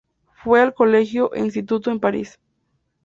Fue 0.33 0.59
al 0.59 0.73
colegio 0.73 1.31
e 1.35 1.41
instituto 1.41 1.91
en 1.91 1.99
París. 1.99 2.39